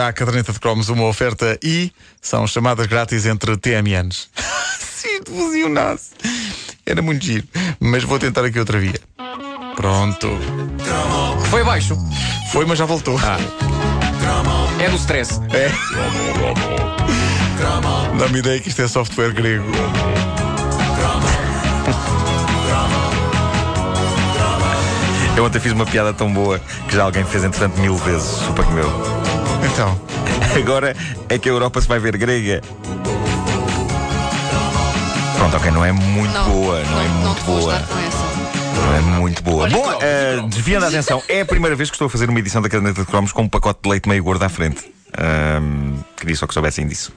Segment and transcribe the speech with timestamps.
[0.00, 4.28] à caderneta de cromos uma oferta e são chamadas grátis entre TMNs.
[4.78, 6.10] Sim, fusionasse.
[6.84, 7.46] Era muito giro.
[7.78, 9.00] Mas vou tentar aqui outra via.
[9.76, 10.28] Pronto.
[11.50, 11.96] Foi abaixo.
[12.52, 13.18] Foi, mas já voltou.
[13.22, 13.38] Ah.
[14.82, 15.40] É do stress.
[15.52, 15.70] É.
[18.18, 19.70] Dá-me ideia que isto é software grego.
[25.36, 26.58] Eu ontem fiz uma piada tão boa
[26.88, 28.28] que já alguém fez entretanto mil vezes.
[28.28, 29.17] Suponho meu.
[29.64, 30.00] Então.
[30.56, 30.96] Agora
[31.28, 32.62] é que a Europa se vai ver grega.
[35.36, 37.78] Pronto, ok, não é muito boa, não, é muito vou boa.
[37.78, 39.64] Não é muito boa.
[39.64, 40.54] Olha, Bom, cromos.
[40.54, 43.02] desviando a atenção, é a primeira vez que estou a fazer uma edição da caderneta
[43.02, 44.92] de cromos com um pacote de leite meio gordo à frente.
[45.16, 47.12] Ahm, queria só que soubessem disso.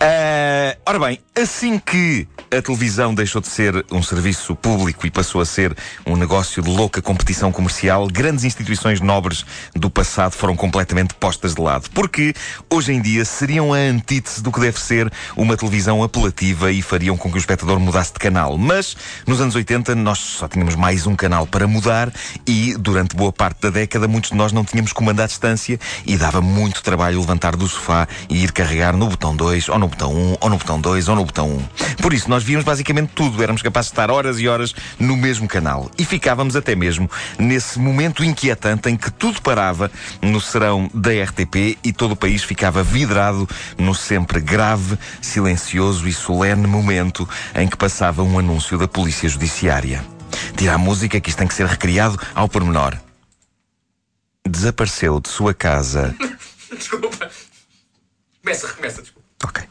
[0.00, 5.40] Ah, ora bem, assim que a televisão deixou de ser um serviço público e passou
[5.40, 11.14] a ser um negócio de louca competição comercial, grandes instituições nobres do passado foram completamente
[11.14, 11.90] postas de lado.
[11.90, 12.34] Porque
[12.70, 17.16] hoje em dia seriam a antítese do que deve ser uma televisão apelativa e fariam
[17.16, 18.56] com que o espectador mudasse de canal.
[18.56, 22.12] Mas nos anos 80 nós só tínhamos mais um canal para mudar
[22.46, 26.16] e durante boa parte da década muitos de nós não tínhamos comando à distância e
[26.16, 30.12] dava muito trabalho levantar do sofá e ir carregar no botão 2 ou no botão
[30.12, 31.68] 1 ou no botão 2 ou no botão 1.
[32.02, 35.46] Por isso nós víamos basicamente tudo, éramos capazes de estar horas e horas no mesmo
[35.46, 41.10] canal e ficávamos até mesmo nesse momento inquietante em que tudo parava no serão da
[41.10, 43.48] RTP e todo o país ficava vidrado
[43.78, 50.04] no sempre grave, silencioso e solene momento em que passava um anúncio da Polícia Judiciária.
[50.56, 52.96] Tira a música que isto tem que ser recriado ao pormenor.
[54.46, 56.14] Desapareceu de sua casa.
[56.76, 57.30] Desculpa.
[58.42, 59.17] Começa, recomeça, desculpa.
[59.42, 59.64] Ok.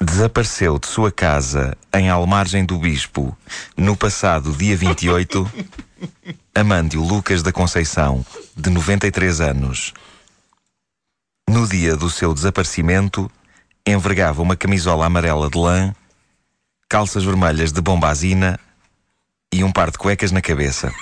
[0.00, 3.36] Desapareceu de sua casa em Almargem do Bispo
[3.76, 5.50] no passado dia 28
[6.54, 8.24] Amândio Lucas da Conceição,
[8.56, 9.94] de 93 anos.
[11.48, 13.30] No dia do seu desaparecimento,
[13.86, 15.94] envergava uma camisola amarela de lã,
[16.88, 18.58] calças vermelhas de bombazina
[19.52, 20.92] e um par de cuecas na cabeça.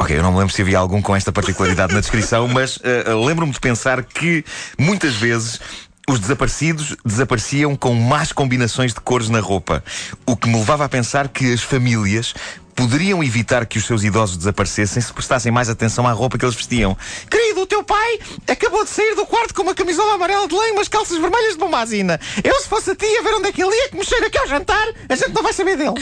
[0.00, 3.04] Ok, eu não me lembro se havia algum com esta particularidade na descrição, mas eh,
[3.12, 4.42] lembro-me de pensar que
[4.78, 5.60] muitas vezes
[6.08, 9.84] os desaparecidos desapareciam com más combinações de cores na roupa,
[10.24, 12.34] o que me levava a pensar que as famílias
[12.74, 16.56] poderiam evitar que os seus idosos desaparecessem se prestassem mais atenção à roupa que eles
[16.56, 16.96] vestiam.
[17.30, 18.18] Querido, o teu pai
[18.48, 21.52] acabou de sair do quarto com uma camisola amarela de lã e umas calças vermelhas
[21.52, 22.18] de bombazina.
[22.42, 24.28] Eu, se fosse a ti, a ver onde é que ele ia, que me cheira
[24.28, 25.92] aqui ao jantar, a gente não vai saber dele.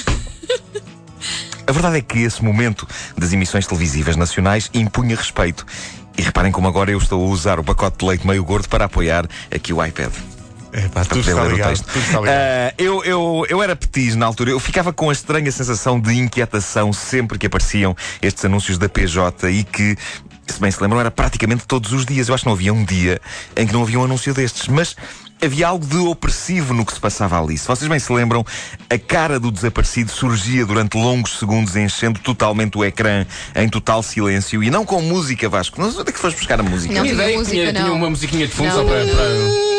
[1.69, 5.67] A verdade é que esse momento das emissões televisivas nacionais impunha respeito.
[6.17, 8.87] E reparem como agora eu estou a usar o pacote de leite meio gordo para
[8.87, 10.11] apoiar aqui o iPad.
[10.73, 11.69] É pá, Para tudo poder está ler o ligado.
[11.69, 11.85] texto.
[11.85, 12.35] Tudo está ligado.
[12.35, 16.15] Ah, eu, eu, eu era petis na altura, eu ficava com a estranha sensação de
[16.15, 19.95] inquietação sempre que apareciam estes anúncios da PJ e que,
[20.47, 22.29] se bem se lembram, era praticamente todos os dias.
[22.29, 23.21] Eu acho que não havia um dia
[23.55, 24.69] em que não havia um anúncio destes.
[24.69, 24.97] Mas
[25.43, 27.57] havia algo de opressivo no que se passava ali.
[27.57, 28.45] Se vocês bem se lembram,
[28.91, 34.63] a cara do desaparecido surgia durante longos segundos, enchendo totalmente o ecrã em total silêncio
[34.63, 35.81] e não com música, Vasco.
[35.81, 36.93] Não sei onde é que foste buscar a música.
[36.93, 37.97] Não Tinha tinha música, tinha, tinha não.
[37.97, 38.77] uma musiquinha de fundo Não.
[38.77, 39.05] só para.
[39.07, 39.78] para-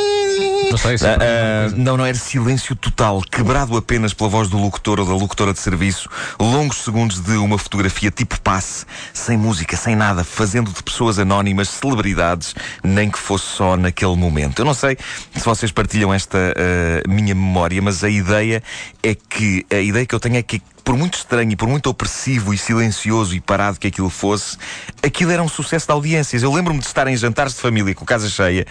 [0.70, 1.08] Não sei se.
[1.08, 5.14] Ah, ah, não, não, era silêncio total, quebrado apenas pela voz do locutor ou da
[5.14, 6.10] locutora de serviço,
[6.40, 11.70] longos segundos de uma fotografia tipo passe, sem música, sem nada, fazendo de pessoas anónimas
[11.70, 14.60] celebridades, nem que fosse só naquele momento.
[14.60, 14.98] Eu não sei
[15.36, 18.62] se vocês partilham esta ah, minha memória, mas a ideia
[19.02, 21.88] é que a ideia que eu tenho é que por muito estranho e por muito
[21.88, 24.58] opressivo e silencioso e parado que aquilo fosse,
[25.04, 26.42] aquilo era um sucesso de audiências.
[26.42, 28.66] Eu lembro-me de estar em jantares de família com casa cheia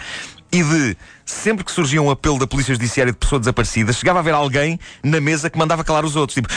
[0.51, 4.21] e de, sempre que surgia um apelo da Polícia Judiciária de pessoa desaparecida, chegava a
[4.21, 6.35] haver alguém na mesa que mandava calar os outros.
[6.35, 6.47] Tipo,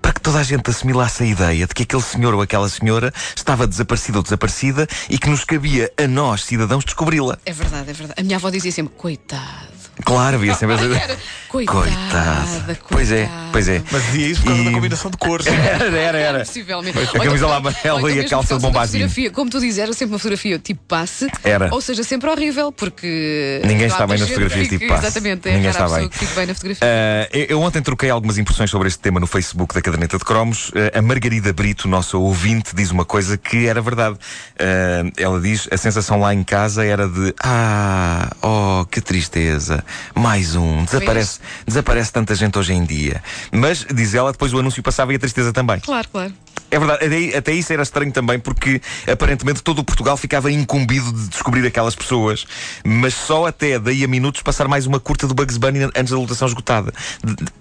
[0.00, 3.12] para que toda a gente assimilasse a ideia de que aquele senhor ou aquela senhora
[3.34, 7.38] estava desaparecida ou desaparecida e que nos cabia a nós, cidadãos, descobri-la.
[7.46, 8.20] É verdade, é verdade.
[8.20, 9.81] A minha avó dizia sempre, coitado.
[10.04, 11.18] Claro, havia sempre essa.
[11.48, 12.78] Coitada, Coitada.
[12.88, 13.82] Pois é, pois é.
[13.92, 15.46] Mas dizia isso por causa E- da combinação de cores.
[15.46, 16.38] Era, era, era.
[16.40, 16.98] Possivelmente.
[16.98, 19.08] A camisola amarela e a calça de bombazina.
[19.32, 21.28] Como tu dizes, era sempre uma fotografia tipo passe.
[21.44, 21.68] Era.
[21.72, 23.60] Ou seja, sempre horrível, porque.
[23.66, 25.06] Ninguém está bem nas fotografias tipo passe.
[25.06, 26.08] Exatamente, é Ninguém está pessoa bem.
[26.08, 26.88] que fique bem na fotografia.
[26.88, 30.24] Ah, eu eu ontem troquei algumas impressões sobre este tema no Facebook da Caderneta de
[30.24, 30.72] Cromos.
[30.94, 34.16] Ah, a Margarida Brito, nossa ouvinte, diz uma coisa que era verdade.
[34.58, 39.81] Ah, ela diz: a sensação lá em casa era de Ah, oh, que tristeza.
[40.14, 40.84] Mais um.
[40.84, 43.22] Desaparece, desaparece tanta gente hoje em dia.
[43.50, 45.80] Mas, diz ela, depois o anúncio passava e a tristeza também.
[45.80, 46.32] Claro, claro.
[46.72, 48.80] É verdade, até, isso era estranho também, porque
[49.10, 52.46] aparentemente todo o Portugal ficava incumbido de descobrir aquelas pessoas,
[52.82, 56.16] mas só até daí a minutos passar mais uma curta do Bugs Bunny antes da
[56.16, 56.90] lotação esgotada.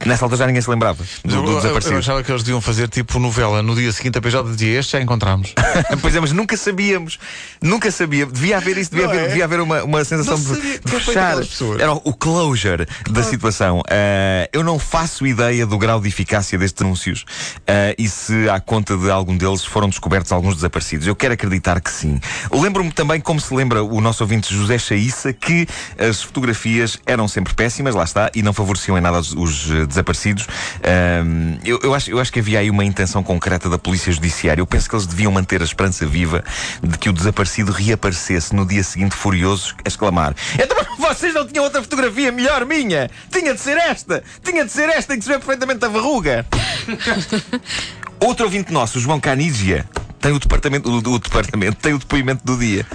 [0.06, 1.98] Nessa altura já ninguém se lembrava do, Eu, do eu, eu desaparecido.
[1.98, 3.62] achava que eles deviam fazer tipo novela.
[3.62, 5.54] No dia seguinte a PJ dizia: Este já encontramos.
[6.02, 7.20] pois é, mas nunca sabíamos.
[7.62, 8.26] Nunca sabia.
[8.26, 9.28] Devia haver isso, devia, haver, é?
[9.28, 11.38] devia haver uma, uma sensação Não de, de fechar.
[11.80, 13.82] Era o closure da situação.
[13.90, 17.26] Ah, eu não faço ideia do grau de eficácia destes anúncios
[17.68, 21.08] ah, e se à conta de algum deles foram descobertos alguns desaparecidos.
[21.08, 22.20] Eu quero acreditar que sim.
[22.52, 25.68] Lembro-me também, como se lembra o nosso ouvinte José Chaissa, que
[25.98, 29.86] as fotografias eram sempre péssimas, lá está, e não favoreciam em nada os, os, eh,
[29.86, 30.48] desaparecidos.
[30.84, 34.62] Ahm, eu, eu acho, eu acho que havia aí uma intenção concreta da Polícia Judiciária.
[34.62, 36.44] Eu penso que eles deviam manter a esperança viva
[36.84, 41.64] de que o desaparecido reaparecesse no dia seguinte furioso a exclamar: Então vocês não tinham
[41.64, 43.10] outra fotografia melhor minha?
[43.32, 44.24] Tinha de ser esta!
[44.44, 46.46] Tinha de ser esta em que se vê perfeitamente a verruga!
[48.24, 49.84] Outro ouvinte nosso, João Canigia,
[50.20, 52.86] tem o departamento, o, o departamento, tem o depoimento do dia.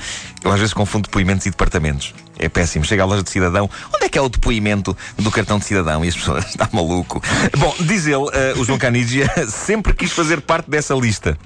[0.44, 2.14] Eu às vezes confundo depoimentos e departamentos.
[2.38, 2.84] É péssimo.
[2.84, 6.04] Chega à loja de cidadão, onde é que é o depoimento do cartão de cidadão?
[6.04, 7.20] E as pessoas, está maluco.
[7.58, 11.36] Bom, diz ele, eh, o João Canigia, sempre quis fazer parte dessa lista.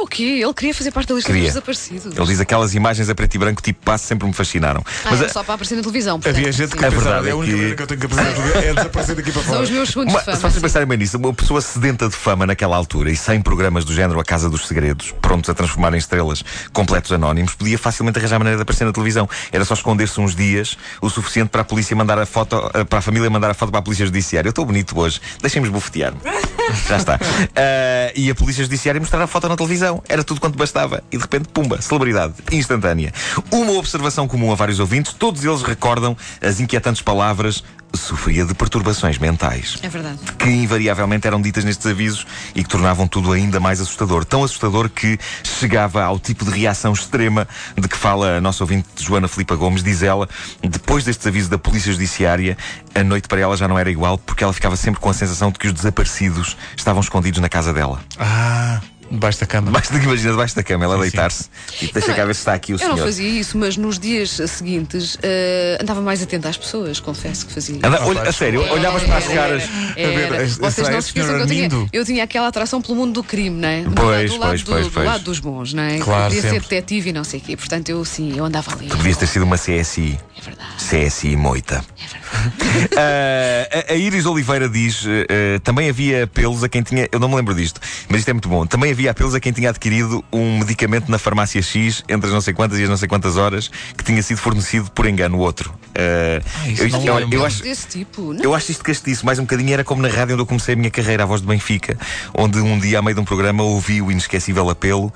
[0.00, 0.40] O quê?
[0.42, 1.44] Ele queria fazer parte da lista Queria.
[1.44, 2.16] dos desaparecidos.
[2.16, 4.82] Ele diz aquelas imagens a preto e branco tipo passo sempre me fascinaram.
[5.04, 6.18] Ah, Mas é a- só para aparecer na televisão.
[6.18, 6.84] portanto, Havia gente que sim.
[6.86, 8.74] É pensava: verdade, É a é única que- maneira que eu tenho que apresentar é
[8.74, 9.62] desaparecer daqui para São fora.
[9.64, 10.36] os meus segundos Uma, de fama.
[10.36, 10.60] se vocês sim.
[10.60, 14.18] pensarem bem nisso, uma pessoa sedenta de fama naquela altura e sem programas do género
[14.18, 16.42] A Casa dos Segredos, prontos a transformar em estrelas
[16.72, 19.28] completos anónimos, podia facilmente arranjar maneira de aparecer na televisão.
[19.52, 23.00] Era só esconder-se uns dias, o suficiente para a polícia mandar a foto, eh, para
[23.00, 24.48] a família mandar a foto para a polícia judiciária.
[24.48, 26.14] Eu estou bonito hoje, deixem-me bufetear.
[26.88, 27.18] Já está.
[27.56, 29.89] Ah, e a polícia judiciária mostrar a foto na televisão.
[30.08, 31.02] Era tudo quanto bastava.
[31.10, 33.12] E de repente, pumba, celebridade instantânea.
[33.50, 39.18] Uma observação comum a vários ouvintes, todos eles recordam as inquietantes palavras sofria de perturbações
[39.18, 40.18] mentais É verdade.
[40.38, 44.24] que invariavelmente eram ditas nestes avisos e que tornavam tudo ainda mais assustador.
[44.24, 48.86] Tão assustador que chegava ao tipo de reação extrema de que fala a nossa ouvinte
[48.96, 49.82] Joana Filipa Gomes.
[49.82, 50.28] Diz ela,
[50.62, 52.56] depois destes avisos da Polícia Judiciária,
[52.94, 55.50] a noite para ela já não era igual porque ela ficava sempre com a sensação
[55.50, 58.00] de que os desaparecidos estavam escondidos na casa dela.
[58.20, 58.80] Ah,
[59.10, 59.66] debaixo da cama.
[59.66, 61.48] Debaixo, imagina, debaixo da cama, ela Sim, deitar-se
[61.82, 62.96] e deixa cá ver se está aqui o Eu senhor.
[62.96, 67.52] não fazia isso, mas nos dias seguintes eh, andava mais atenta às pessoas, confesso que
[67.52, 67.76] fazia.
[67.82, 69.62] Anda, olha, a sério, olhavas para as Era, caras.
[69.96, 70.34] era, era.
[70.34, 71.88] A ver, Vocês será não se esqueçam senhor que eu tinha, Armindo?
[71.92, 73.82] eu tinha aquela atração pelo mundo do crime, não é?
[73.82, 75.06] Do Pois, lado- do lado, pois, do, pois, do pois.
[75.06, 75.98] lado dos bons, não é?
[75.98, 76.68] Claro, Queria ser sempre.
[76.68, 77.56] detetive e não sei o quê.
[77.56, 78.86] Portanto, eu sim, eu andava ali.
[78.86, 80.18] Devias ter sido uma CSI.
[80.38, 80.70] É verdade.
[81.08, 81.84] CSI Moita.
[81.98, 82.88] É verdade.
[82.96, 87.08] Ah, a, a Iris Oliveira diz: eh, eh, também havia apelos a quem tinha.
[87.10, 88.64] Eu não me lembro disto, mas isto é muito bom.
[88.66, 92.40] Também havia apelos a quem tinha adquirido um medicamento na farmácia X entre as não
[92.40, 95.72] sei quantas e as não sei quantas horas que tinha sido fornecido por engano outro.
[95.96, 97.62] Ah, isso eu, isto- não eu- eu acho.
[97.62, 98.32] Desse tipo.
[98.32, 98.42] Não.
[98.42, 100.76] Eu acho isto castiço, mais um bocadinho era como na rádio onde eu comecei a
[100.76, 101.96] minha carreira, a voz de Benfica,
[102.34, 105.12] onde um dia, a meio de um programa, ouvi o inesquecível apelo.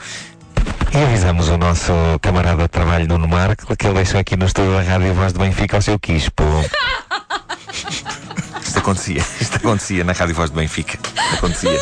[0.93, 1.93] E avisamos o nosso
[2.23, 5.39] camarada de trabalho Nuno Marco que ele deixou aqui no estúdio da Rádio Voz de
[5.39, 6.45] Benfica o seu quispo.
[8.65, 10.99] Isto acontecia, isto acontecia na Rádio Voz de Benfica.
[11.35, 11.79] Acontecia.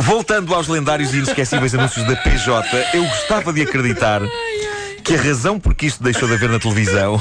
[0.00, 4.22] Voltando aos lendários e inesquecíveis anúncios da PJ, eu gostava de acreditar
[5.04, 7.20] que a razão por que isto deixou de haver na televisão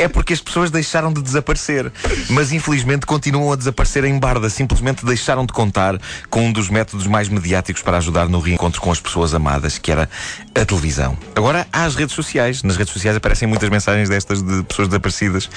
[0.00, 1.92] é porque as pessoas deixaram de desaparecer.
[2.30, 4.48] Mas infelizmente continuam a desaparecer em barda.
[4.48, 8.90] Simplesmente deixaram de contar com um dos métodos mais mediáticos para ajudar no reencontro com
[8.90, 10.08] as pessoas amadas, que era
[10.54, 11.16] a televisão.
[11.36, 12.62] Agora há as redes sociais.
[12.62, 15.50] Nas redes sociais aparecem muitas mensagens destas de pessoas desaparecidas.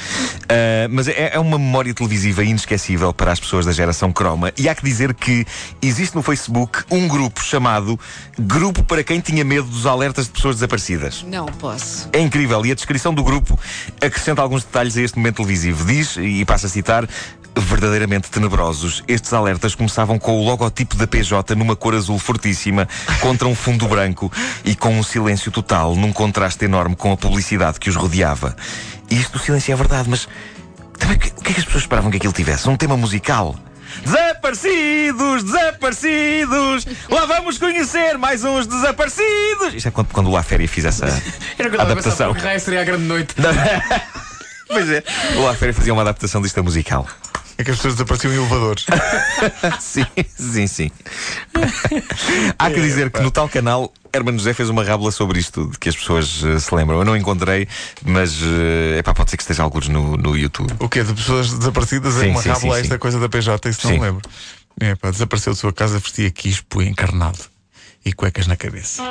[0.50, 4.52] Ah, mas é, é uma memória televisiva inesquecível para as pessoas da geração croma.
[4.58, 5.46] E há que dizer que
[5.82, 7.98] existe no Facebook um grupo chamado
[8.38, 11.24] Grupo para quem tinha medo dos alertas de pessoas desaparecidas.
[11.28, 12.10] Não posso.
[12.12, 13.60] É incrível e a descrição do grupo
[14.02, 15.86] acrescenta alguns detalhes a este momento televisivo.
[15.86, 17.08] Diz, e passa a citar,
[17.62, 19.04] verdadeiramente tenebrosos.
[19.08, 22.88] Estes alertas começavam com o logotipo da PJ numa cor azul fortíssima
[23.20, 24.32] contra um fundo branco
[24.66, 28.56] e com um silêncio total, num contraste enorme com a publicidade que os rodeava.
[29.10, 30.28] E isto do silêncio é verdade, mas
[30.98, 32.68] também, o que é que as pessoas esperavam que aquilo tivesse?
[32.70, 33.56] Um tema musical?
[34.04, 36.88] Desaparecidos, desaparecidos!
[37.10, 39.74] Lá vamos conhecer mais uns desaparecidos!
[39.76, 41.06] Isto é quando, quando o La Féria fiz essa
[41.60, 42.32] Era que eu pensar adaptação.
[42.32, 43.36] raio seria a grande noite.
[44.68, 45.04] Pois é,
[45.38, 47.08] o La Féria fazia uma adaptação disto musical.
[47.58, 48.86] É que as pessoas desapareciam em elevadores.
[49.80, 50.06] Sim,
[50.36, 50.92] sim, sim.
[52.58, 55.78] Há que dizer que no tal canal Hermano José fez uma rábula sobre isto, de
[55.78, 57.00] que as pessoas eh, se lembram.
[57.00, 57.68] Eu não encontrei,
[58.04, 58.40] mas
[58.96, 60.72] é pá, pode ser que esteja alguns no, no YouTube.
[60.80, 61.04] O quê?
[61.04, 63.94] De pessoas desaparecidas Sim, em uma sim, rábula sim, esta coisa da PJ, isso não
[63.94, 64.00] Sim.
[64.00, 64.30] me lembro.
[64.80, 67.40] É, pá, desapareceu de sua casa, vestia quispo encarnado
[68.06, 69.02] e cuecas na cabeça.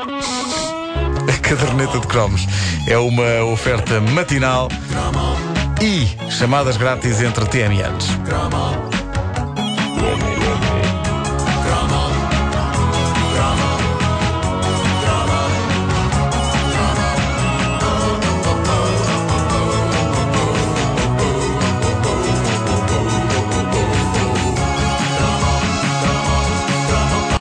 [1.28, 2.46] A caderneta de cromos
[2.86, 4.68] é uma oferta matinal
[5.80, 9.01] e chamadas grátis entre TMNs.